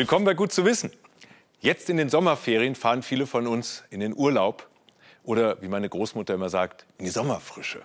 [0.00, 0.90] Willkommen bei Gut zu wissen.
[1.60, 4.66] Jetzt in den Sommerferien fahren viele von uns in den Urlaub
[5.24, 7.82] oder, wie meine Großmutter immer sagt, in die Sommerfrische.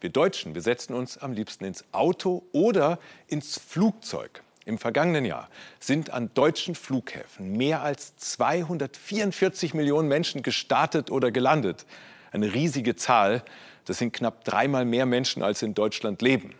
[0.00, 4.42] Wir Deutschen, wir setzen uns am liebsten ins Auto oder ins Flugzeug.
[4.64, 11.84] Im vergangenen Jahr sind an deutschen Flughäfen mehr als 244 Millionen Menschen gestartet oder gelandet.
[12.30, 13.44] Eine riesige Zahl.
[13.84, 16.54] Das sind knapp dreimal mehr Menschen, als in Deutschland leben.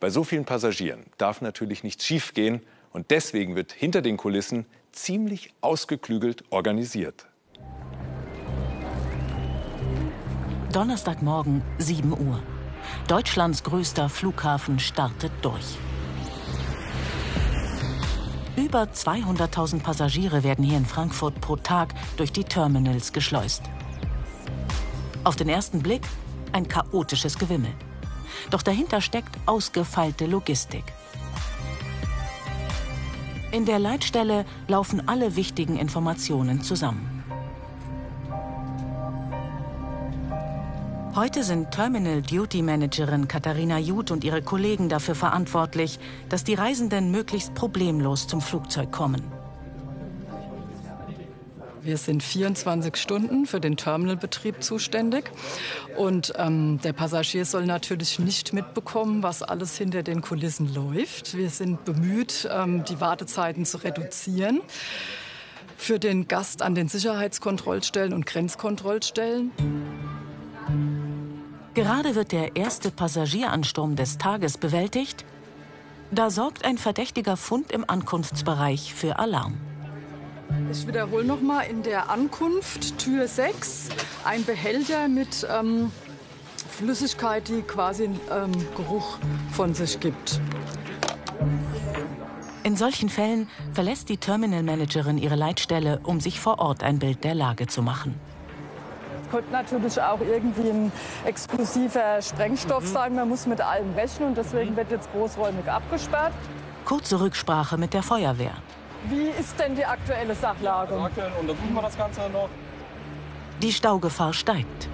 [0.00, 2.62] Bei so vielen Passagieren darf natürlich nichts schiefgehen.
[2.92, 7.26] Und deswegen wird hinter den Kulissen ziemlich ausgeklügelt organisiert.
[10.72, 12.42] Donnerstagmorgen, 7 Uhr.
[13.06, 15.78] Deutschlands größter Flughafen startet durch.
[18.56, 23.62] Über 200.000 Passagiere werden hier in Frankfurt pro Tag durch die Terminals geschleust.
[25.24, 26.02] Auf den ersten Blick
[26.52, 27.72] ein chaotisches Gewimmel.
[28.50, 30.84] Doch dahinter steckt ausgefeilte Logistik.
[33.50, 37.24] In der Leitstelle laufen alle wichtigen Informationen zusammen.
[41.14, 47.10] Heute sind Terminal Duty Managerin Katharina Jud und ihre Kollegen dafür verantwortlich, dass die Reisenden
[47.10, 49.37] möglichst problemlos zum Flugzeug kommen.
[51.88, 55.30] Wir sind 24 Stunden für den Terminalbetrieb zuständig.
[55.96, 61.34] Und ähm, der Passagier soll natürlich nicht mitbekommen, was alles hinter den Kulissen läuft.
[61.34, 64.60] Wir sind bemüht, ähm, die Wartezeiten zu reduzieren.
[65.78, 69.50] Für den Gast an den Sicherheitskontrollstellen und Grenzkontrollstellen.
[71.72, 75.24] Gerade wird der erste Passagieransturm des Tages bewältigt.
[76.10, 79.56] Da sorgt ein verdächtiger Fund im Ankunftsbereich für Alarm.
[80.70, 83.88] Ich wiederhole nochmal in der Ankunft, Tür 6,
[84.24, 85.90] ein Behälter mit ähm,
[86.70, 89.18] Flüssigkeit, die quasi ähm, Geruch
[89.52, 90.40] von sich gibt.
[92.62, 97.34] In solchen Fällen verlässt die Terminalmanagerin ihre Leitstelle, um sich vor Ort ein Bild der
[97.34, 98.14] Lage zu machen.
[99.24, 100.92] Es könnte natürlich auch irgendwie ein
[101.24, 102.88] explosiver Sprengstoff mhm.
[102.88, 103.14] sein.
[103.14, 106.32] Man muss mit allem rechnen und deswegen wird jetzt großräumig abgesperrt.
[106.84, 108.54] Kurze Rücksprache mit der Feuerwehr.
[109.04, 111.00] Wie ist denn die aktuelle Sachlage?
[111.00, 112.48] Aktuell untersuchen wir das Ganze noch.
[113.62, 114.88] Die Staugefahr steigt.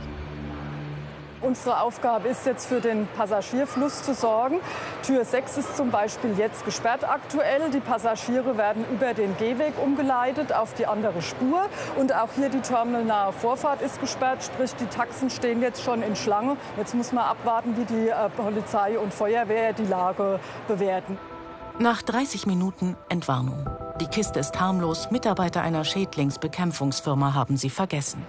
[1.45, 4.61] Unsere Aufgabe ist jetzt für den Passagierfluss zu sorgen.
[5.03, 7.71] Tür 6 ist zum Beispiel jetzt gesperrt aktuell.
[7.71, 11.67] Die Passagiere werden über den Gehweg umgeleitet auf die andere Spur.
[11.97, 16.17] Und auch hier die terminalnahe Vorfahrt ist gesperrt, sprich die Taxen stehen jetzt schon in
[16.17, 16.57] Schlange.
[16.79, 21.19] Jetzt muss man abwarten, wie die äh, Polizei und Feuerwehr die Lage bewerten.
[21.79, 23.67] Nach 30 Minuten Entwarnung.
[24.01, 25.11] Die Kiste ist harmlos.
[25.11, 28.27] Mitarbeiter einer Schädlingsbekämpfungsfirma haben sie vergessen.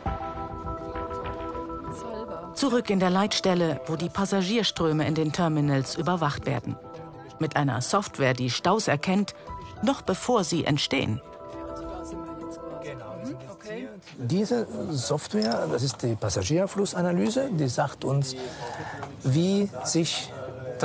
[2.53, 6.77] Zurück in der Leitstelle, wo die Passagierströme in den Terminals überwacht werden.
[7.39, 9.33] Mit einer Software, die Staus erkennt,
[9.81, 11.21] noch bevor sie entstehen.
[14.17, 18.35] Diese Software, das ist die Passagierflussanalyse, die sagt uns,
[19.23, 20.31] wie sich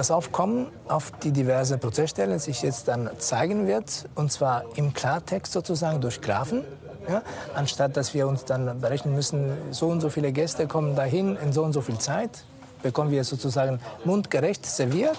[0.00, 5.52] das Aufkommen auf die diverse Prozessstellen sich jetzt dann zeigen wird, und zwar im Klartext
[5.52, 6.64] sozusagen durch Graphen.
[7.06, 7.20] Ja,
[7.54, 11.52] anstatt dass wir uns dann berechnen müssen, so und so viele Gäste kommen dahin in
[11.52, 12.44] so und so viel Zeit,
[12.82, 15.18] bekommen wir sozusagen mundgerecht serviert.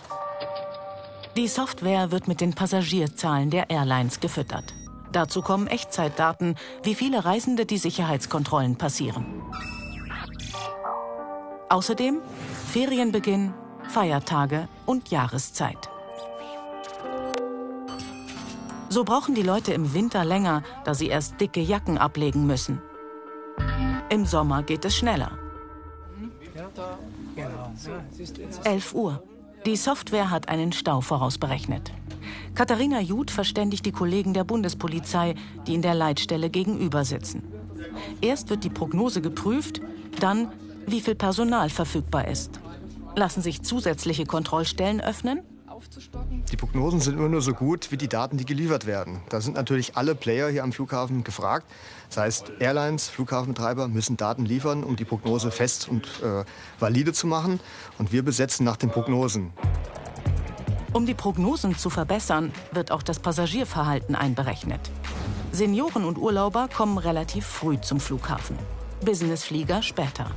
[1.37, 4.73] Die Software wird mit den Passagierzahlen der Airlines gefüttert.
[5.11, 9.43] Dazu kommen Echtzeitdaten, wie viele Reisende die Sicherheitskontrollen passieren.
[11.69, 12.19] Außerdem
[12.73, 13.53] Ferienbeginn,
[13.91, 15.89] Feiertage und Jahreszeit.
[18.87, 22.81] So brauchen die Leute im Winter länger, da sie erst dicke Jacken ablegen müssen.
[24.09, 25.37] Im Sommer geht es schneller.
[28.63, 29.23] 11 Uhr.
[29.65, 31.91] Die Software hat einen Stau vorausberechnet.
[32.55, 35.35] Katharina Jud verständigt die Kollegen der Bundespolizei,
[35.67, 37.43] die in der Leitstelle gegenüber sitzen.
[38.21, 39.81] Erst wird die Prognose geprüft,
[40.19, 40.51] dann,
[40.87, 42.61] wie viel Personal verfügbar ist.
[43.15, 45.41] Lassen sich zusätzliche Kontrollstellen öffnen?
[46.51, 49.21] Die Prognosen sind immer nur so gut wie die Daten, die geliefert werden.
[49.29, 51.65] Da sind natürlich alle Player hier am Flughafen gefragt.
[52.09, 56.45] Das heißt, Airlines, Flughafenbetreiber müssen Daten liefern, um die Prognose fest und äh,
[56.79, 57.59] valide zu machen.
[57.97, 59.51] Und wir besetzen nach den Prognosen.
[60.93, 64.91] Um die Prognosen zu verbessern, wird auch das Passagierverhalten einberechnet.
[65.51, 68.57] Senioren und Urlauber kommen relativ früh zum Flughafen.
[69.03, 70.31] Businessflieger später.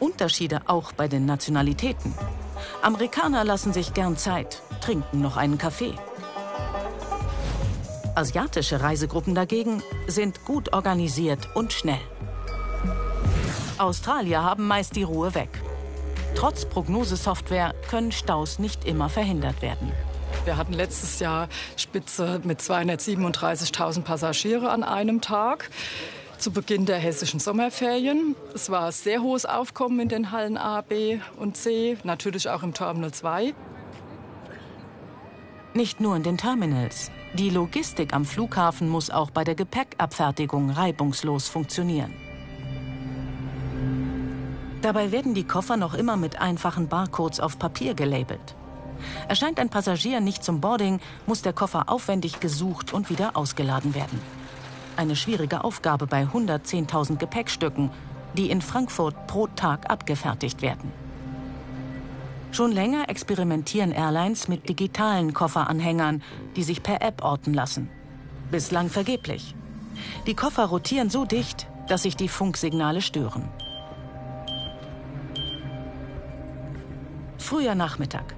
[0.00, 2.14] Unterschiede auch bei den Nationalitäten.
[2.82, 5.94] Amerikaner lassen sich gern Zeit, trinken noch einen Kaffee.
[8.14, 12.00] Asiatische Reisegruppen dagegen sind gut organisiert und schnell.
[13.78, 15.50] Australier haben meist die Ruhe weg.
[16.34, 19.92] Trotz Prognosesoftware können Staus nicht immer verhindert werden.
[20.44, 25.70] Wir hatten letztes Jahr Spitze mit 237.000 Passagiere an einem Tag
[26.38, 28.36] zu Beginn der hessischen Sommerferien.
[28.54, 32.74] Es war sehr hohes Aufkommen in den Hallen A, B und C, natürlich auch im
[32.74, 33.54] Terminal 2.
[35.74, 37.10] Nicht nur in den Terminals.
[37.34, 42.14] Die Logistik am Flughafen muss auch bei der Gepäckabfertigung reibungslos funktionieren.
[44.82, 48.54] Dabei werden die Koffer noch immer mit einfachen Barcodes auf Papier gelabelt.
[49.28, 54.20] Erscheint ein Passagier nicht zum Boarding, muss der Koffer aufwendig gesucht und wieder ausgeladen werden.
[54.96, 57.90] Eine schwierige Aufgabe bei 110.000 Gepäckstücken,
[58.34, 60.90] die in Frankfurt pro Tag abgefertigt werden.
[62.50, 66.22] Schon länger experimentieren Airlines mit digitalen Kofferanhängern,
[66.56, 67.90] die sich per App orten lassen.
[68.50, 69.54] Bislang vergeblich.
[70.26, 73.48] Die Koffer rotieren so dicht, dass sich die Funksignale stören.
[77.36, 78.34] Früher Nachmittag.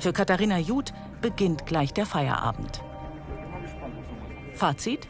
[0.00, 2.82] Für Katharina Jud beginnt gleich der Feierabend.
[4.54, 5.08] Fazit?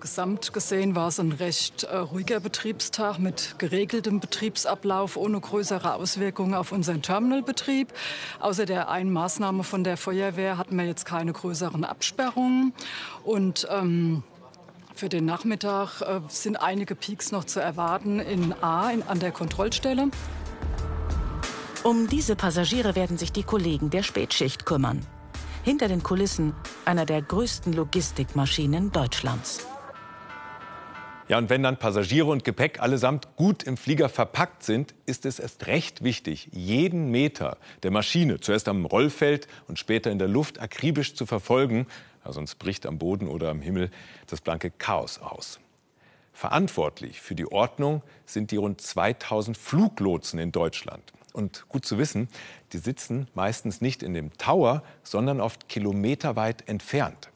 [0.00, 6.54] Gesamt gesehen war es ein recht äh, ruhiger Betriebstag mit geregeltem Betriebsablauf ohne größere Auswirkungen
[6.54, 7.92] auf unseren Terminalbetrieb.
[8.38, 12.72] Außer der einen Maßnahme von der Feuerwehr hatten wir jetzt keine größeren Absperrungen.
[13.24, 14.22] Und ähm,
[14.94, 19.32] für den Nachmittag äh, sind einige Peaks noch zu erwarten in A, in, an der
[19.32, 20.10] Kontrollstelle.
[21.82, 25.04] Um diese Passagiere werden sich die Kollegen der Spätschicht kümmern.
[25.64, 26.54] Hinter den Kulissen
[26.84, 29.66] einer der größten Logistikmaschinen Deutschlands.
[31.28, 35.38] Ja, und wenn dann Passagiere und Gepäck allesamt gut im Flieger verpackt sind, ist es
[35.38, 40.58] erst recht wichtig, jeden Meter der Maschine zuerst am Rollfeld und später in der Luft
[40.58, 41.86] akribisch zu verfolgen,
[42.26, 43.90] sonst bricht am Boden oder am Himmel
[44.26, 45.60] das blanke Chaos aus.
[46.32, 51.12] Verantwortlich für die Ordnung sind die rund 2000 Fluglotsen in Deutschland.
[51.34, 52.28] Und gut zu wissen,
[52.72, 57.27] die sitzen meistens nicht in dem Tower, sondern oft kilometerweit entfernt.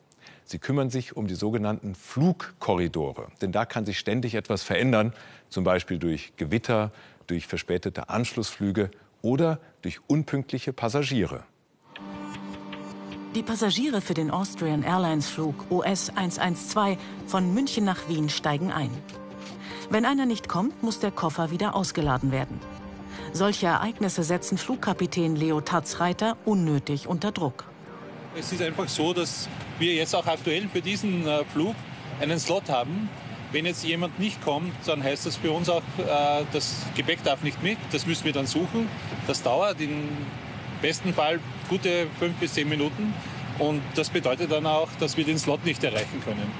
[0.44, 3.28] Sie kümmern sich um die sogenannten Flugkorridore.
[3.40, 5.12] Denn da kann sich ständig etwas verändern,
[5.48, 6.92] zum Beispiel durch Gewitter,
[7.26, 8.90] durch verspätete Anschlussflüge
[9.22, 11.44] oder durch unpünktliche Passagiere.
[13.34, 18.90] Die Passagiere für den Austrian Airlines Flug OS 112 von München nach Wien steigen ein.
[19.88, 22.60] Wenn einer nicht kommt, muss der Koffer wieder ausgeladen werden.
[23.32, 27.64] Solche Ereignisse setzen Flugkapitän Leo Tatzreiter unnötig unter Druck.
[28.36, 29.48] Es ist einfach so, dass
[29.82, 31.74] wir jetzt auch aktuell für diesen äh, Flug
[32.20, 33.10] einen Slot haben.
[33.50, 37.42] Wenn jetzt jemand nicht kommt, dann heißt das für uns auch, äh, das Gepäck darf
[37.42, 37.76] nicht mit.
[37.90, 38.88] Das müssen wir dann suchen.
[39.26, 40.08] Das dauert im
[40.80, 43.12] besten Fall gute fünf bis zehn Minuten.
[43.58, 46.50] Und das bedeutet dann auch, dass wir den Slot nicht erreichen können.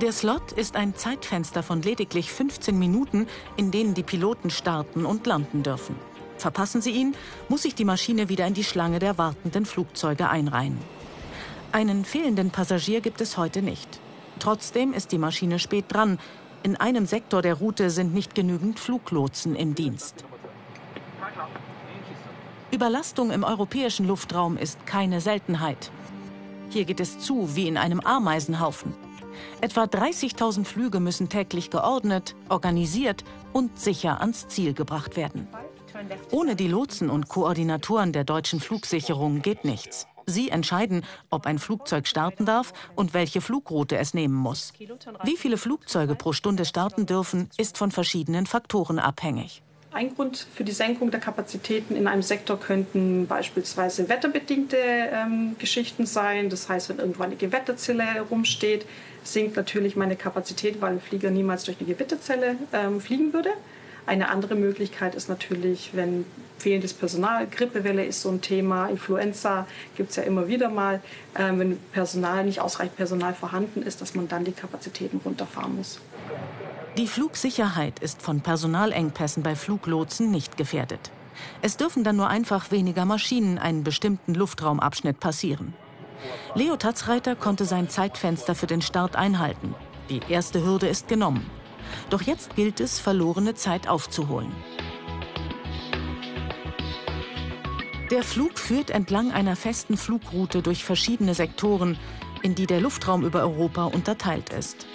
[0.00, 3.26] Der Slot ist ein Zeitfenster von lediglich 15 Minuten,
[3.56, 5.96] in denen die Piloten starten und landen dürfen.
[6.38, 7.14] Verpassen sie ihn,
[7.48, 10.78] muss sich die Maschine wieder in die Schlange der wartenden Flugzeuge einreihen.
[11.72, 14.00] Einen fehlenden Passagier gibt es heute nicht.
[14.38, 16.18] Trotzdem ist die Maschine spät dran.
[16.62, 20.24] In einem Sektor der Route sind nicht genügend Fluglotsen im Dienst.
[22.70, 25.90] Überlastung im europäischen Luftraum ist keine Seltenheit.
[26.70, 28.94] Hier geht es zu wie in einem Ameisenhaufen.
[29.60, 35.46] Etwa 30.000 Flüge müssen täglich geordnet, organisiert und sicher ans Ziel gebracht werden.
[36.30, 40.06] Ohne die Lotsen und Koordinatoren der deutschen Flugsicherung geht nichts.
[40.26, 44.72] Sie entscheiden, ob ein Flugzeug starten darf und welche Flugroute es nehmen muss.
[45.22, 49.62] Wie viele Flugzeuge pro Stunde starten dürfen, ist von verschiedenen Faktoren abhängig.
[49.92, 56.06] Ein Grund für die Senkung der Kapazitäten in einem Sektor könnten beispielsweise wetterbedingte ähm, Geschichten
[56.06, 56.50] sein.
[56.50, 58.84] Das heißt, wenn irgendwann eine Gewitterzelle rumsteht,
[59.22, 63.50] sinkt natürlich meine Kapazität, weil ein Flieger niemals durch eine Gewitterzelle ähm, fliegen würde.
[64.06, 66.24] Eine andere Möglichkeit ist natürlich, wenn
[66.58, 71.02] fehlendes Personal, Grippewelle ist so ein Thema, Influenza gibt es ja immer wieder mal,
[71.34, 75.98] äh, wenn Personal nicht ausreichend Personal vorhanden ist, dass man dann die Kapazitäten runterfahren muss.
[76.96, 81.10] Die Flugsicherheit ist von Personalengpässen bei Fluglotsen nicht gefährdet.
[81.60, 85.74] Es dürfen dann nur einfach weniger Maschinen einen bestimmten Luftraumabschnitt passieren.
[86.54, 89.74] Leo Tatzreiter konnte sein Zeitfenster für den Start einhalten.
[90.08, 91.50] Die erste Hürde ist genommen.
[92.10, 94.52] Doch jetzt gilt es, verlorene Zeit aufzuholen.
[98.10, 101.98] Der Flug führt entlang einer festen Flugroute durch verschiedene Sektoren,
[102.42, 104.86] in die der Luftraum über Europa unterteilt ist.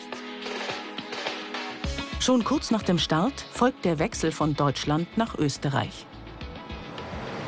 [2.21, 6.05] Schon kurz nach dem Start folgt der Wechsel von Deutschland nach Österreich.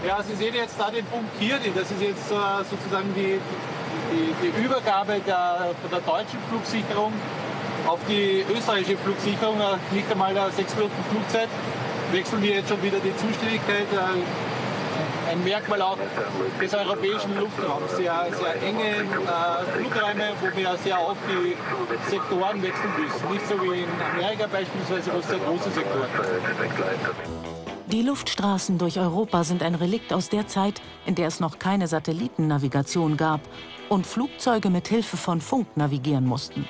[0.06, 3.40] Ja, Sie sehen jetzt da den Punkt hier, das ist jetzt äh, sozusagen die,
[4.12, 7.14] die, die Übergabe der, der deutschen Flugsicherung
[7.88, 11.50] auf die österreichische Flugsicherung, äh, nicht einmal sechs Minuten Flugzeit,
[12.12, 13.88] wechseln wir jetzt schon wieder die Zuständigkeit.
[13.92, 15.98] Äh, ein Merkmal auch
[16.62, 17.96] des europäischen Luftraums.
[17.96, 21.56] Sehr, sehr enge äh, Flugräume, wo wir sehr oft die
[22.12, 23.34] Sektoren wechseln müssen.
[23.34, 26.08] Nicht so wie in Amerika beispielsweise, wo es sehr große Sektoren
[27.94, 31.88] die Luftstraßen durch Europa sind ein Relikt aus der Zeit, in der es noch keine
[31.88, 33.42] Satellitennavigation gab
[33.88, 36.66] und Flugzeuge mit Hilfe von Funk navigieren mussten.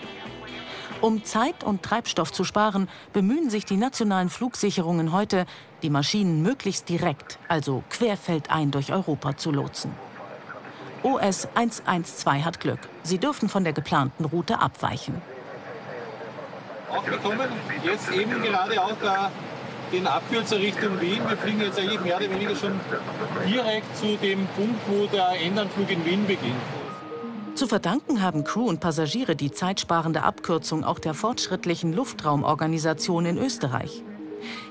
[1.03, 5.45] Um Zeit und Treibstoff zu sparen, bemühen sich die nationalen Flugsicherungen heute,
[5.81, 9.91] die Maschinen möglichst direkt, also querfeldein durch Europa zu lotsen.
[11.03, 12.79] OS 112 hat Glück.
[13.03, 15.21] Sie dürfen von der geplanten Route abweichen.
[16.89, 17.49] Auch gekommen,
[17.83, 19.29] jetzt eben gerade auch da
[19.91, 21.19] den Abkürzer Richtung Wien.
[21.27, 22.79] Wir fliegen jetzt eigentlich mehr oder weniger schon
[23.45, 26.61] direkt zu dem Punkt, wo der Endanflug in Wien beginnt.
[27.63, 34.03] Zu verdanken haben Crew und Passagiere die zeitsparende Abkürzung auch der fortschrittlichen Luftraumorganisation in Österreich.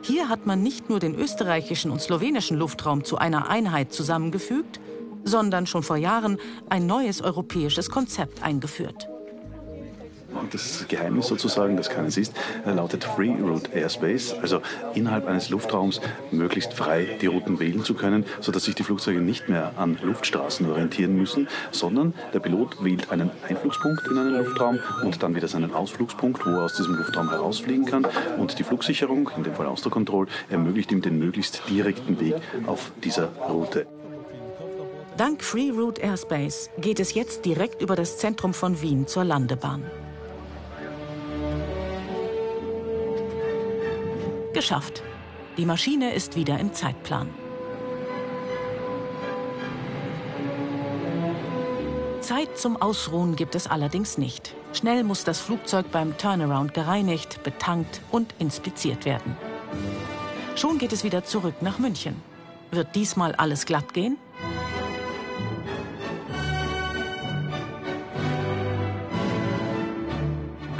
[0.03, 4.79] Hier hat man nicht nur den österreichischen und slowenischen Luftraum zu einer Einheit zusammengefügt,
[5.25, 6.37] sondern schon vor Jahren
[6.69, 9.09] ein neues europäisches Konzept eingeführt.
[10.51, 12.35] Das Geheimnis sozusagen, das keines ist,
[12.67, 14.61] äh, lautet Free Route Airspace, also
[14.95, 19.49] innerhalb eines Luftraums möglichst frei die Routen wählen zu können, sodass sich die Flugzeuge nicht
[19.49, 25.23] mehr an Luftstraßen orientieren müssen, sondern der Pilot wählt einen Einflugspunkt in einen Luftraum und
[25.23, 28.07] dann wieder seinen Ausflugspunkt, wo er aus diesem Luftraum herausfliegen kann.
[28.39, 32.35] Und die Flugsicherung, in dem Fall Austercontrol, ermöglicht ihm den möglichst direkten Weg
[32.67, 33.87] auf dieser Route.
[35.17, 39.83] Dank Free Route Airspace geht es jetzt direkt über das Zentrum von Wien zur Landebahn.
[44.53, 45.03] Geschafft.
[45.57, 47.29] Die Maschine ist wieder im Zeitplan.
[52.21, 54.55] Zeit zum Ausruhen gibt es allerdings nicht.
[54.73, 59.37] Schnell muss das Flugzeug beim Turnaround gereinigt, betankt und inspiziert werden.
[60.55, 62.23] Schon geht es wieder zurück nach München.
[62.71, 64.19] Wird diesmal alles glatt gehen?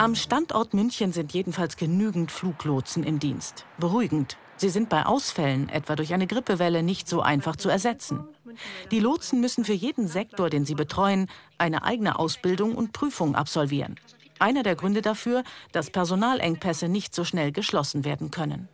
[0.03, 3.67] Am Standort München sind jedenfalls genügend Fluglotsen im Dienst.
[3.79, 4.37] Beruhigend.
[4.57, 8.27] Sie sind bei Ausfällen, etwa durch eine Grippewelle, nicht so einfach zu ersetzen.
[8.91, 13.95] Die Lotsen müssen für jeden Sektor, den sie betreuen, eine eigene Ausbildung und Prüfung absolvieren.
[14.41, 18.69] Einer der Gründe dafür, dass Personalengpässe nicht so schnell geschlossen werden können.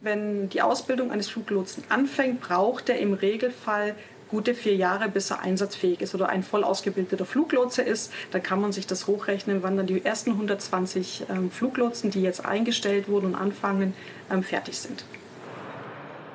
[0.00, 3.94] Wenn die Ausbildung eines Fluglotsen anfängt, braucht er im Regelfall
[4.28, 8.12] gute vier Jahre, bis er einsatzfähig ist oder ein voll ausgebildeter Fluglotse ist.
[8.30, 12.44] Da kann man sich das hochrechnen, wann dann die ersten 120 ähm, Fluglotsen, die jetzt
[12.44, 13.94] eingestellt wurden und anfangen,
[14.30, 15.04] ähm, fertig sind.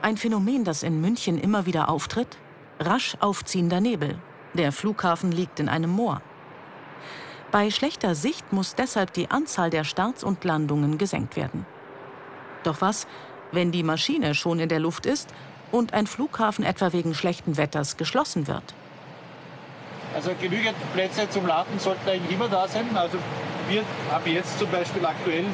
[0.01, 2.38] Ein Phänomen, das in München immer wieder auftritt?
[2.79, 4.17] Rasch aufziehender Nebel.
[4.53, 6.21] Der Flughafen liegt in einem Moor.
[7.51, 11.65] Bei schlechter Sicht muss deshalb die Anzahl der Starts und Landungen gesenkt werden.
[12.63, 13.07] Doch was,
[13.51, 15.29] wenn die Maschine schon in der Luft ist
[15.71, 18.73] und ein Flughafen etwa wegen schlechten Wetters geschlossen wird.
[20.15, 22.85] Also genügend Plätze zum Landen sollten eigentlich immer da sein.
[22.95, 23.17] Also
[23.69, 25.45] wir haben jetzt zum Beispiel aktuell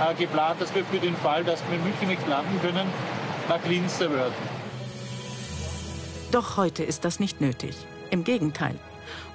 [0.00, 2.88] äh, geplant, dass wir für den Fall, dass wir in München nicht landen können,
[3.48, 4.34] nach Linz werden.
[6.32, 7.76] Doch heute ist das nicht nötig.
[8.10, 8.74] Im Gegenteil.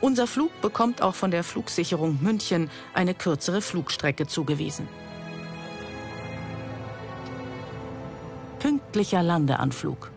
[0.01, 4.87] Unser Flug bekommt auch von der Flugsicherung München eine kürzere Flugstrecke zugewiesen.
[8.59, 10.11] Pünktlicher Landeanflug.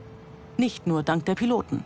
[0.61, 1.83] Nicht nur dank der Piloten,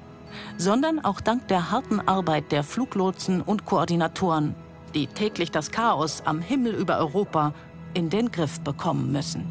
[0.58, 4.56] sondern auch dank der harten Arbeit der Fluglotsen und Koordinatoren,
[4.96, 7.54] die täglich das Chaos am Himmel über Europa
[7.94, 9.46] in den Griff bekommen müssen.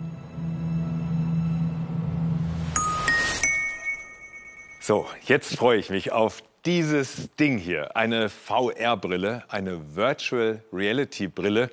[4.82, 7.96] So, jetzt freue ich mich auf dieses Ding hier.
[7.96, 11.70] Eine VR-Brille, eine Virtual Reality-Brille.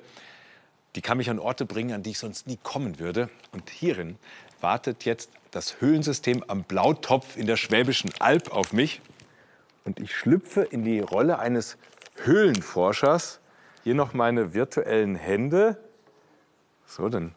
[0.95, 3.29] Die kann mich an Orte bringen, an die ich sonst nie kommen würde.
[3.51, 4.15] Und hierin
[4.61, 9.01] wartet jetzt das Höhlensystem am Blautopf in der Schwäbischen Alb auf mich.
[9.83, 11.77] Und ich schlüpfe in die Rolle eines
[12.23, 13.39] Höhlenforschers.
[13.83, 15.77] Hier noch meine virtuellen Hände.
[16.85, 17.35] So, dann.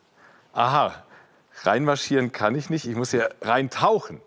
[0.53, 1.05] Aha,
[1.63, 2.87] reinmarschieren kann ich nicht.
[2.87, 4.21] Ich muss hier reintauchen.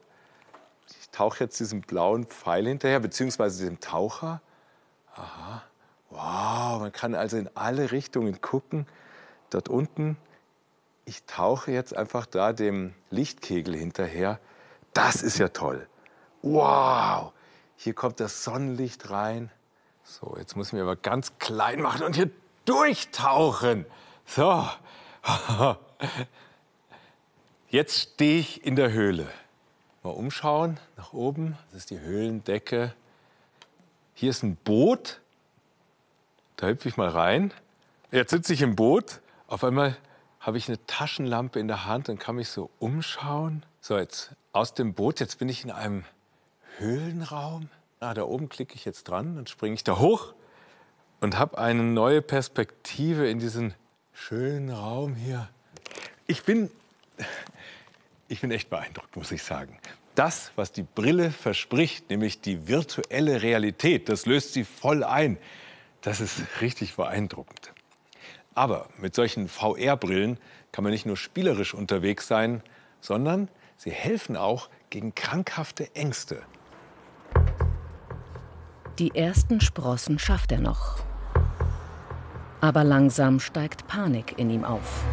[1.00, 4.42] Ich tauche jetzt diesem blauen Pfeil hinterher, beziehungsweise dem Taucher.
[5.16, 5.64] Aha.
[6.10, 8.88] Wow, man kann also in alle Richtungen gucken.
[9.50, 10.18] Dort unten
[11.08, 14.40] ich tauche jetzt einfach da dem Lichtkegel hinterher.
[14.94, 15.88] Das ist ja toll.
[16.42, 17.32] Wow,
[17.78, 19.50] hier kommt das Sonnenlicht rein.
[20.04, 22.30] So, jetzt muss ich mir aber ganz klein machen und hier
[22.66, 23.86] durchtauchen.
[24.26, 24.68] So.
[27.70, 29.28] Jetzt stehe ich in der Höhle.
[30.04, 31.58] Mal umschauen, nach oben.
[31.72, 32.94] Das ist die Höhlendecke.
[34.14, 35.20] Hier ist ein Boot.
[36.56, 37.54] Da hüpfe ich mal rein.
[38.12, 39.20] Jetzt sitze ich im Boot.
[39.48, 39.98] Auf einmal
[40.48, 43.66] habe ich eine Taschenlampe in der Hand und kann mich so umschauen.
[43.82, 46.06] So, jetzt aus dem Boot, jetzt bin ich in einem
[46.78, 47.70] Höhlenraum.
[48.00, 50.34] Ah, da oben klicke ich jetzt dran, dann springe ich da hoch
[51.20, 53.74] und habe eine neue Perspektive in diesen
[54.14, 55.50] schönen Raum hier.
[56.28, 56.72] Ich bin,
[58.30, 59.78] ich bin echt beeindruckt, muss ich sagen.
[60.16, 65.38] Das, was die Brille verspricht, nämlich die virtuelle Realität, das löst sie voll ein.
[66.00, 67.74] Das ist richtig beeindruckend.
[68.58, 70.40] Aber mit solchen VR-Brillen
[70.72, 72.64] kann man nicht nur spielerisch unterwegs sein,
[73.02, 76.42] sondern sie helfen auch gegen krankhafte Ängste.
[78.98, 80.98] Die ersten Sprossen schafft er noch.
[82.60, 85.04] Aber langsam steigt Panik in ihm auf.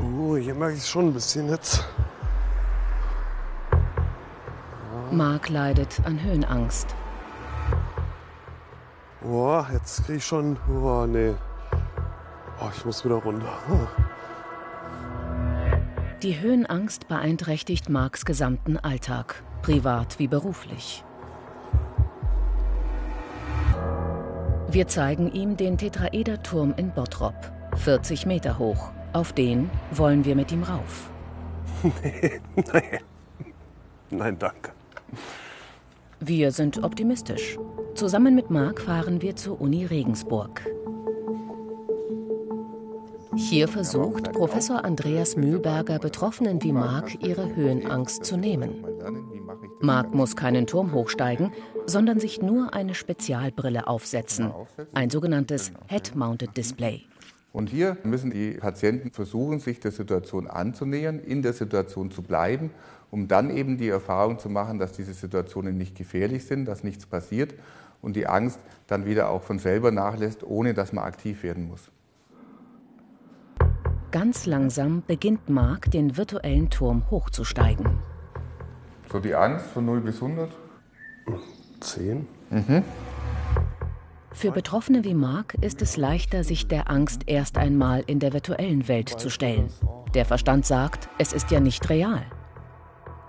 [0.00, 1.84] Oh, hier merke ich schon ein bisschen jetzt.
[5.10, 6.94] Mark leidet an Höhenangst.
[9.20, 10.56] Boah, jetzt kriege ich schon.
[10.70, 11.34] Oh, nee.
[12.60, 13.48] Oh, ich muss wieder runter.
[16.22, 21.04] Die Höhenangst beeinträchtigt Marks gesamten Alltag, privat wie beruflich.
[24.68, 27.34] Wir zeigen ihm den Tetraederturm in Bottrop,
[27.76, 28.90] 40 Meter hoch.
[29.12, 31.10] Auf den wollen wir mit ihm rauf.
[32.02, 32.40] nee,
[32.72, 32.98] nein.
[34.10, 34.72] Nein, danke.
[36.20, 37.58] Wir sind optimistisch.
[37.94, 40.64] Zusammen mit Marc fahren wir zur Uni Regensburg.
[43.36, 48.84] Hier versucht Professor Andreas Mühlberger Betroffenen wie Marc ihre Höhenangst zu nehmen.
[49.80, 51.52] Marc muss keinen Turm hochsteigen,
[51.86, 54.52] sondern sich nur eine Spezialbrille aufsetzen,
[54.92, 57.02] ein sogenanntes Head-Mounted Display.
[57.52, 62.70] Und hier müssen die Patienten versuchen, sich der Situation anzunähern, in der Situation zu bleiben,
[63.10, 67.06] um dann eben die Erfahrung zu machen, dass diese Situationen nicht gefährlich sind, dass nichts
[67.06, 67.54] passiert
[68.02, 71.90] und die Angst dann wieder auch von selber nachlässt, ohne dass man aktiv werden muss.
[74.14, 77.98] Ganz langsam beginnt Mark, den virtuellen Turm hochzusteigen.
[79.10, 80.52] So die Angst von 0 bis 100?
[81.80, 82.24] 10.
[82.50, 82.84] Mhm.
[84.30, 88.86] Für Betroffene wie Mark ist es leichter, sich der Angst erst einmal in der virtuellen
[88.86, 89.68] Welt zu stellen.
[90.14, 92.24] Der Verstand sagt, es ist ja nicht real.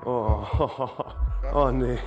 [0.05, 0.43] Oh,
[1.51, 1.97] oh nee.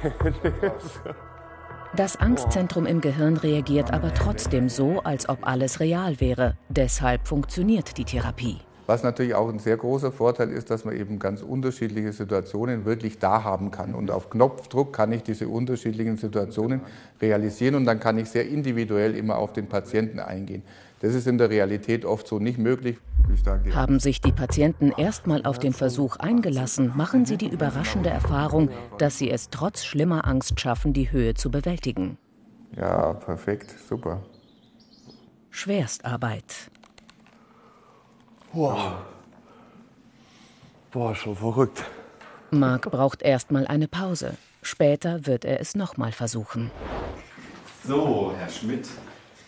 [1.97, 6.57] Das Angstzentrum im Gehirn reagiert aber trotzdem so, als ob alles real wäre.
[6.69, 8.59] Deshalb funktioniert die Therapie.
[8.89, 13.19] Was natürlich auch ein sehr großer Vorteil ist, dass man eben ganz unterschiedliche Situationen wirklich
[13.19, 13.95] da haben kann.
[13.95, 16.81] Und auf Knopfdruck kann ich diese unterschiedlichen Situationen
[17.21, 20.63] realisieren und dann kann ich sehr individuell immer auf den Patienten eingehen.
[21.01, 22.97] Das ist in der Realität oft so nicht möglich.
[23.75, 29.19] Haben sich die Patienten erstmal auf den Versuch eingelassen, machen sie die überraschende Erfahrung, dass
[29.19, 32.17] sie es trotz schlimmer Angst schaffen, die Höhe zu bewältigen.
[32.75, 34.23] Ja, perfekt, super.
[35.51, 36.71] Schwerstarbeit.
[38.53, 39.05] Boah.
[40.91, 41.85] Boah, schon verrückt.
[42.51, 44.37] Marc braucht erstmal eine Pause.
[44.63, 46.71] Später wird er es nochmal versuchen.
[47.85, 48.89] So, Herr Schmidt,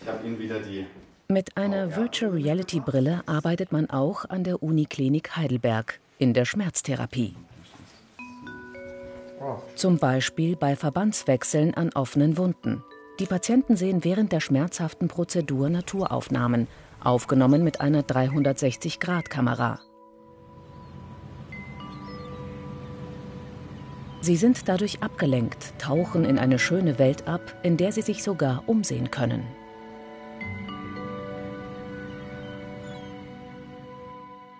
[0.01, 0.85] ich habe Ihnen wieder die.
[1.27, 7.35] Mit einer Virtual Reality Brille arbeitet man auch an der Uniklinik Heidelberg in der Schmerztherapie.
[9.75, 12.83] Zum Beispiel bei Verbandswechseln an offenen Wunden.
[13.19, 16.67] Die Patienten sehen während der schmerzhaften Prozedur Naturaufnahmen,
[17.03, 19.79] aufgenommen mit einer 360-Grad-Kamera.
[24.21, 28.63] Sie sind dadurch abgelenkt, tauchen in eine schöne Welt ab, in der sie sich sogar
[28.67, 29.43] umsehen können.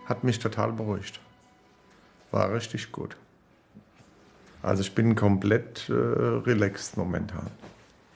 [0.06, 1.20] Hat mich total beruhigt.
[2.32, 3.16] War richtig gut.
[4.64, 7.48] Also ich bin komplett äh, relaxed momentan.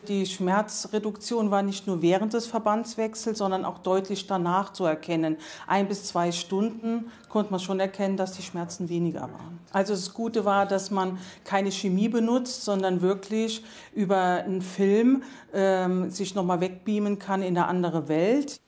[0.07, 5.37] Die Schmerzreduktion war nicht nur während des Verbandswechsels, sondern auch deutlich danach zu erkennen.
[5.67, 9.59] Ein bis zwei Stunden konnte man schon erkennen, dass die Schmerzen weniger waren.
[9.71, 13.63] Also das Gute war, dass man keine Chemie benutzt, sondern wirklich
[13.93, 18.59] über einen Film ähm, sich nochmal wegbeamen kann in eine andere Welt.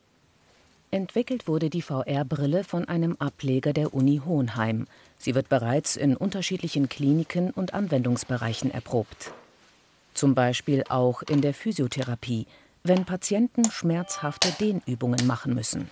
[0.89, 4.88] Entwickelt wurde die VR-Brille von einem Ableger der Uni Hohenheim.
[5.17, 9.34] Sie wird bereits in unterschiedlichen Kliniken und Anwendungsbereichen erprobt.
[10.17, 12.47] Zum Beispiel auch in der Physiotherapie,
[12.84, 15.91] wenn Patienten schmerzhafte Dehnübungen machen müssen.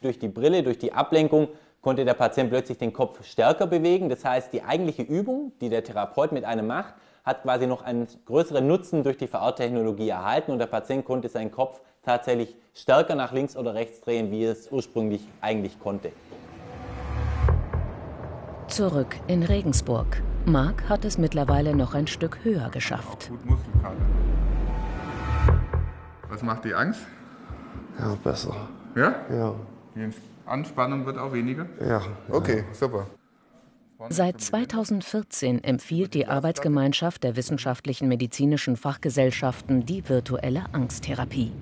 [0.00, 1.48] Durch die Brille, durch die Ablenkung
[1.82, 4.08] konnte der Patient plötzlich den Kopf stärker bewegen.
[4.08, 8.08] Das heißt, die eigentliche Übung, die der Therapeut mit einem macht, hat quasi noch einen
[8.24, 13.32] größeren Nutzen durch die VR-Technologie erhalten und der Patient konnte seinen Kopf tatsächlich stärker nach
[13.32, 16.12] links oder rechts drehen, wie es ursprünglich eigentlich konnte.
[18.68, 20.22] Zurück in Regensburg.
[20.44, 23.30] Marc hat es mittlerweile noch ein Stück höher geschafft.
[26.28, 27.02] Was macht die Angst?
[27.98, 28.68] Ja, besser.
[28.96, 29.14] Ja?
[29.30, 29.54] Ja.
[29.94, 30.10] Die
[30.46, 31.66] Anspannung wird auch weniger?
[31.80, 32.02] Ja.
[32.28, 33.06] Okay, super.
[34.08, 41.52] Seit 2014 empfiehlt die Arbeitsgemeinschaft der wissenschaftlichen medizinischen Fachgesellschaften die virtuelle Angsttherapie.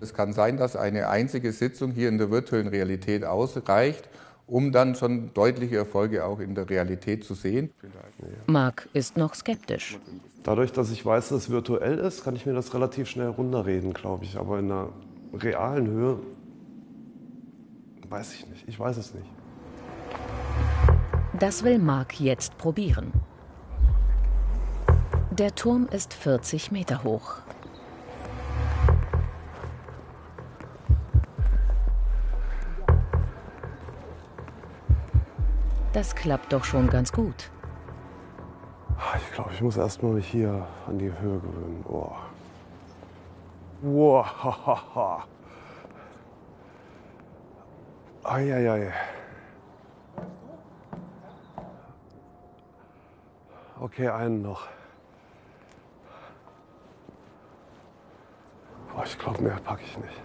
[0.00, 4.08] Es kann sein, dass eine einzige Sitzung hier in der virtuellen Realität ausreicht,
[4.46, 7.70] um dann schon deutliche Erfolge auch in der Realität zu sehen.
[8.46, 9.98] Marc ist noch skeptisch.
[10.42, 13.94] Dadurch, dass ich weiß, dass es virtuell ist, kann ich mir das relativ schnell runterreden,
[13.94, 14.36] glaube ich.
[14.36, 14.90] Aber in einer
[15.32, 16.18] realen Höhe
[18.08, 18.68] weiß ich nicht.
[18.68, 19.26] Ich weiß es nicht.
[21.38, 23.12] Das will Marc jetzt probieren.
[25.30, 27.38] Der Turm ist 40 Meter hoch.
[35.94, 37.52] Das klappt doch schon ganz gut.
[39.16, 41.84] Ich glaube, ich muss erst mal mich hier an die Höhe gewöhnen.
[41.88, 42.10] Oh.
[43.80, 45.22] Wow.
[48.24, 48.92] Eieiei.
[53.78, 54.66] Okay, einen noch.
[58.92, 60.22] Boah, ich glaube, mehr packe ich nicht.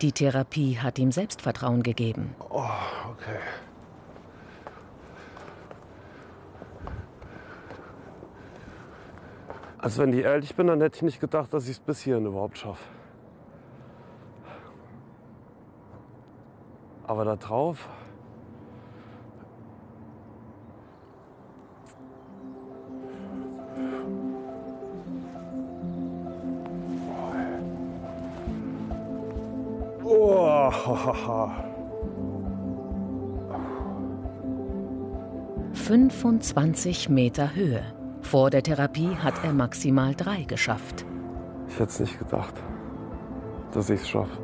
[0.00, 2.34] Die Therapie hat ihm Selbstvertrauen gegeben.
[2.50, 2.64] Oh,
[3.10, 3.38] okay.
[9.78, 12.26] Also wenn ich ehrlich bin, dann hätte ich nicht gedacht, dass ich es bis hierhin
[12.26, 12.84] überhaupt schaffe.
[17.06, 17.88] Aber da drauf.
[35.72, 37.94] 25 Meter Höhe.
[38.20, 41.06] Vor der Therapie hat er maximal drei geschafft.
[41.68, 42.52] Ich hätte es nicht gedacht,
[43.72, 44.36] dass ich es schaffe.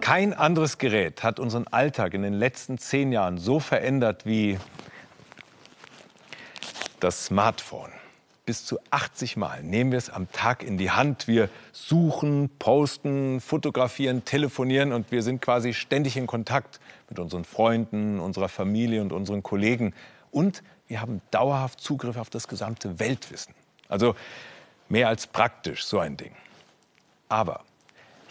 [0.00, 4.58] Kein anderes Gerät hat unseren Alltag in den letzten zehn Jahren so verändert wie
[7.00, 7.90] das Smartphone.
[8.46, 11.28] Bis zu 80 Mal nehmen wir es am Tag in die Hand.
[11.28, 18.18] Wir suchen, posten, fotografieren, telefonieren und wir sind quasi ständig in Kontakt mit unseren Freunden,
[18.18, 19.94] unserer Familie und unseren Kollegen.
[20.30, 23.54] Und wir haben dauerhaft Zugriff auf das gesamte Weltwissen.
[23.88, 24.14] Also
[24.88, 26.32] mehr als praktisch so ein Ding.
[27.28, 27.62] Aber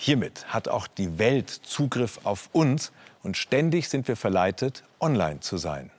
[0.02, 5.58] Hiermit hat auch die Welt Zugriff auf uns und ständig sind wir verleitet, online zu
[5.58, 5.92] sein.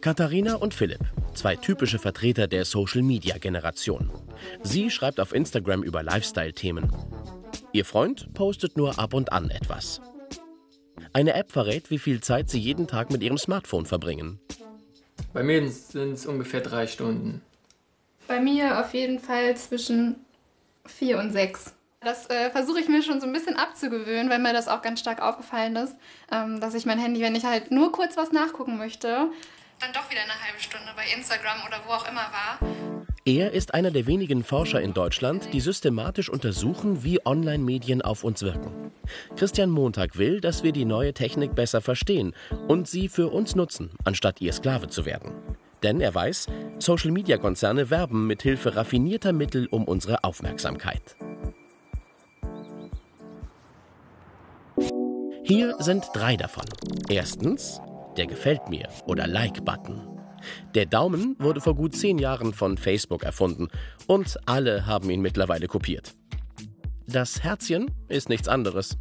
[0.00, 1.02] Katharina und Philipp,
[1.34, 4.10] zwei typische Vertreter der Social-Media-Generation.
[4.62, 6.92] Sie schreibt auf Instagram über Lifestyle-Themen.
[7.72, 10.00] Ihr Freund postet nur ab und an etwas.
[11.12, 14.40] Eine App verrät, wie viel Zeit sie jeden Tag mit ihrem Smartphone verbringen.
[15.32, 17.42] Bei mir sind es ungefähr drei Stunden.
[18.28, 20.16] Bei mir auf jeden Fall zwischen
[20.84, 21.74] Vier und sechs.
[22.00, 24.98] Das äh, versuche ich mir schon so ein bisschen abzugewöhnen, weil mir das auch ganz
[24.98, 25.94] stark aufgefallen ist,
[26.32, 29.30] ähm, dass ich mein Handy, wenn ich halt nur kurz was nachgucken möchte,
[29.82, 32.58] dann doch wieder eine halbe Stunde bei Instagram oder wo auch immer war.
[33.24, 38.42] Er ist einer der wenigen Forscher in Deutschland, die systematisch untersuchen, wie Online-Medien auf uns
[38.42, 38.92] wirken.
[39.36, 42.34] Christian Montag will, dass wir die neue Technik besser verstehen
[42.68, 45.32] und sie für uns nutzen, anstatt ihr Sklave zu werden.
[45.82, 46.46] Denn er weiß,
[46.78, 51.16] Social-Media-Konzerne werben mit Hilfe raffinierter Mittel um unsere Aufmerksamkeit.
[55.44, 56.64] Hier sind drei davon.
[57.08, 57.80] Erstens
[58.16, 60.08] der Gefällt mir oder Like-Button.
[60.74, 63.68] Der Daumen wurde vor gut zehn Jahren von Facebook erfunden
[64.06, 66.14] und alle haben ihn mittlerweile kopiert.
[67.06, 68.96] Das Herzchen ist nichts anderes.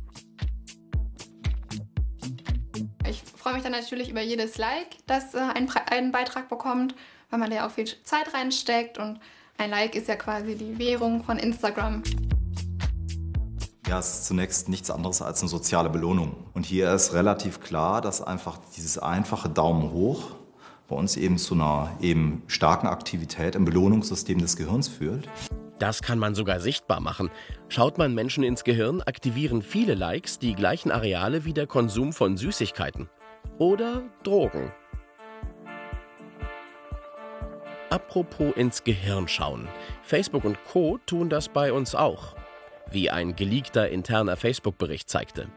[3.41, 6.93] freue mich dann natürlich über jedes Like, das äh, ein, einen Beitrag bekommt,
[7.29, 9.19] weil man da ja auch viel Zeit reinsteckt und
[9.57, 12.03] ein Like ist ja quasi die Währung von Instagram.
[13.87, 16.35] Ja, es ist zunächst nichts anderes als eine soziale Belohnung.
[16.53, 20.35] Und hier ist relativ klar, dass einfach dieses einfache Daumen hoch
[20.87, 25.27] bei uns eben zu einer eben starken Aktivität im Belohnungssystem des Gehirns führt.
[25.79, 27.31] Das kann man sogar sichtbar machen.
[27.69, 32.37] Schaut man Menschen ins Gehirn, aktivieren viele Likes die gleichen Areale wie der Konsum von
[32.37, 33.09] Süßigkeiten
[33.57, 34.71] oder Drogen.
[37.89, 39.67] Apropos ins Gehirn schauen.
[40.03, 42.35] Facebook und Co tun das bei uns auch,
[42.91, 45.47] wie ein geleakter interner Facebook-Bericht zeigte.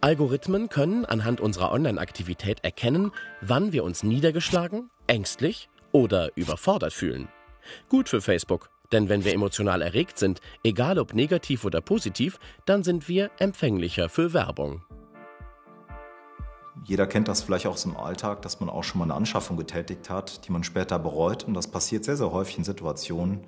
[0.00, 7.28] Algorithmen können anhand unserer Online-Aktivität erkennen, wann wir uns niedergeschlagen, ängstlich oder überfordert fühlen.
[7.88, 12.82] Gut für Facebook, denn wenn wir emotional erregt sind, egal ob negativ oder positiv, dann
[12.82, 14.82] sind wir empfänglicher für Werbung.
[16.84, 19.56] Jeder kennt das vielleicht auch aus dem Alltag, dass man auch schon mal eine Anschaffung
[19.56, 21.44] getätigt hat, die man später bereut.
[21.44, 23.46] Und das passiert sehr, sehr häufig in Situationen,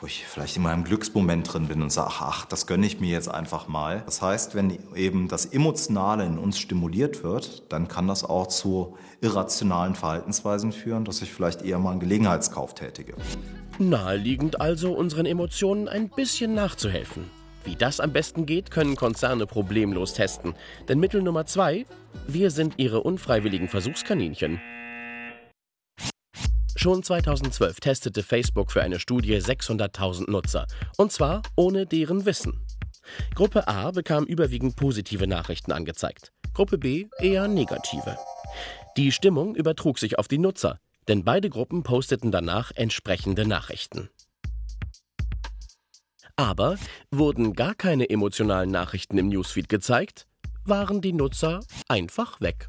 [0.00, 3.10] wo ich vielleicht in meinem Glücksmoment drin bin und sage, ach, das gönne ich mir
[3.10, 4.02] jetzt einfach mal.
[4.06, 8.96] Das heißt, wenn eben das Emotionale in uns stimuliert wird, dann kann das auch zu
[9.20, 13.14] irrationalen Verhaltensweisen führen, dass ich vielleicht eher mal einen Gelegenheitskauf tätige.
[13.78, 17.30] Naheliegend also, unseren Emotionen ein bisschen nachzuhelfen.
[17.64, 20.54] Wie das am besten geht, können Konzerne problemlos testen.
[20.88, 21.86] Denn Mittel Nummer zwei,
[22.26, 24.60] wir sind ihre unfreiwilligen Versuchskaninchen.
[26.84, 30.66] Schon 2012 testete Facebook für eine Studie 600.000 Nutzer.
[30.98, 32.60] Und zwar ohne deren Wissen.
[33.34, 38.18] Gruppe A bekam überwiegend positive Nachrichten angezeigt, Gruppe B eher negative.
[38.98, 44.10] Die Stimmung übertrug sich auf die Nutzer, denn beide Gruppen posteten danach entsprechende Nachrichten.
[46.36, 46.76] Aber
[47.10, 50.26] wurden gar keine emotionalen Nachrichten im Newsfeed gezeigt,
[50.66, 52.66] waren die Nutzer einfach weg.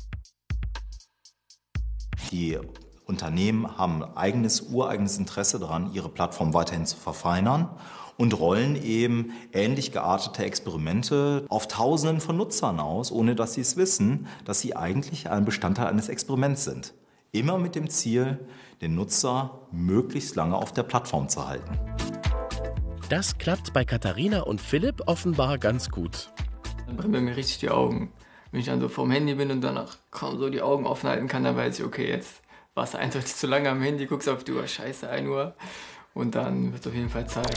[2.32, 2.58] Die
[3.06, 7.70] Unternehmen haben eigenes, ureigenes Interesse daran, ihre Plattform weiterhin zu verfeinern
[8.18, 13.78] und rollen eben ähnlich geartete Experimente auf Tausenden von Nutzern aus, ohne dass sie es
[13.78, 16.94] wissen, dass sie eigentlich ein Bestandteil eines Experiments sind.
[17.32, 18.39] Immer mit dem Ziel,
[18.82, 21.78] den Nutzer möglichst lange auf der Plattform zu halten.
[23.10, 26.32] Das klappt bei Katharina und Philipp offenbar ganz gut.
[26.88, 28.12] Dann brennen mir richtig die Augen.
[28.52, 31.28] Wenn ich dann so vorm Handy bin und danach kaum so die Augen offen halten
[31.28, 32.41] kann, dann weiß ich, okay, jetzt
[32.75, 35.55] warst du eindeutig zu lange am Handy, guckst auf die Uhr, scheiße, 1 Uhr.
[36.13, 37.55] Und dann wird es auf jeden Fall Zeit.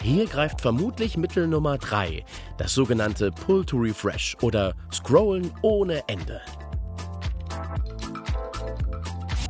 [0.00, 2.24] Hier greift vermutlich Mittel Nummer 3,
[2.56, 6.40] das sogenannte Pull to Refresh oder Scrollen ohne Ende.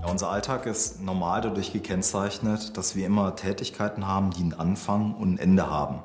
[0.01, 5.15] Ja, unser Alltag ist normal dadurch gekennzeichnet, dass wir immer Tätigkeiten haben, die einen Anfang
[5.15, 6.03] und ein Ende haben.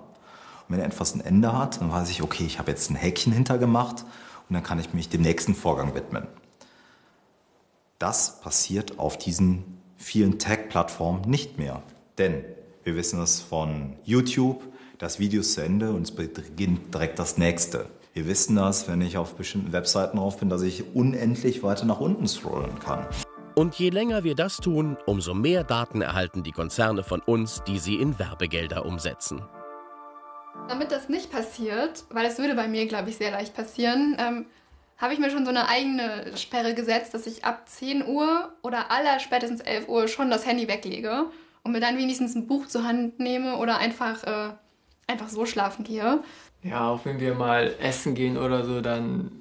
[0.70, 3.34] Und wenn etwas ein Ende hat, dann weiß ich, okay, ich habe jetzt ein Häkchen
[3.34, 4.06] hintergemacht
[4.48, 6.28] und dann kann ich mich dem nächsten Vorgang widmen.
[8.00, 11.82] Das passiert auf diesen vielen Tag-Plattformen nicht mehr.
[12.20, 12.46] Denn
[12.84, 14.62] wir wissen es von YouTube,
[15.00, 17.88] das Video ist zu Ende und es beginnt direkt das nächste.
[18.14, 22.00] Wir wissen das, wenn ich auf bestimmten Webseiten drauf bin, dass ich unendlich weiter nach
[22.00, 23.08] unten scrollen kann.
[23.56, 27.80] Und je länger wir das tun, umso mehr Daten erhalten die Konzerne von uns, die
[27.80, 29.42] sie in Werbegelder umsetzen.
[30.68, 34.46] Damit das nicht passiert, weil es würde bei mir, glaube ich, sehr leicht passieren, ähm,
[34.98, 38.92] habe ich mir schon so eine eigene Sperre gesetzt, dass ich ab 10 Uhr oder
[38.92, 41.26] aller spätestens 11 Uhr schon das Handy weglege
[41.64, 44.54] und mir dann wenigstens ein Buch zur Hand nehme oder einfach, äh,
[45.06, 46.24] einfach so schlafen gehe.
[46.64, 49.32] Ja, auch wenn wir mal essen gehen oder so, dann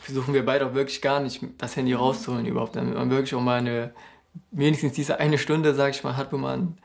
[0.00, 3.40] versuchen wir beide auch wirklich gar nicht das Handy rauszuholen überhaupt, damit man wirklich auch
[3.40, 3.94] mal eine,
[4.50, 6.76] wenigstens diese eine Stunde, sag ich mal, hat, wo man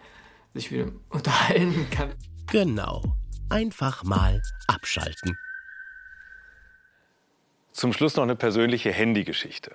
[0.53, 2.11] sich wieder unterhalten kann.
[2.51, 3.01] Genau.
[3.49, 5.35] Einfach mal abschalten.
[7.79, 9.73] Zum Schluss noch eine persönliche Handygeschichte.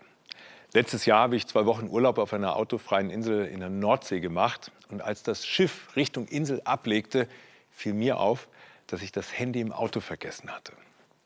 [0.74, 4.70] Letztes Jahr habe ich zwei Wochen Urlaub auf einer autofreien Insel in der Nordsee gemacht.
[4.90, 7.26] Und als das Schiff Richtung Insel ablegte,
[7.70, 8.46] fiel mir auf,
[8.88, 10.74] dass ich das Handy im Auto vergessen hatte.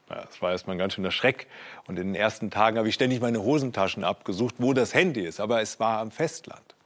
[0.06, 1.48] Das war erstmal ein ganz schöner Schreck.
[1.88, 5.40] Und in den ersten Tagen habe ich ständig meine Hosentaschen abgesucht, wo das Handy ist.
[5.40, 6.76] Aber es war am Festland.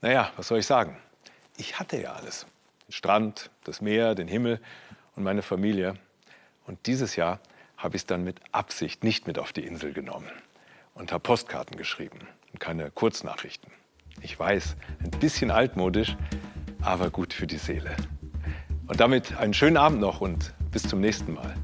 [0.00, 0.96] Naja, was soll ich sagen?
[1.58, 2.46] Ich hatte ja alles.
[2.88, 4.62] Den Strand, das Meer, den Himmel
[5.14, 5.92] und meine Familie.
[6.66, 7.38] Und dieses Jahr
[7.76, 10.30] habe ich es dann mit Absicht nicht mit auf die Insel genommen
[10.94, 12.18] und habe Postkarten geschrieben
[12.52, 13.70] und keine Kurznachrichten.
[14.22, 16.16] Ich weiß, ein bisschen altmodisch,
[16.80, 17.94] aber gut für die Seele.
[18.86, 21.54] Und damit einen schönen Abend noch und bis zum nächsten Mal.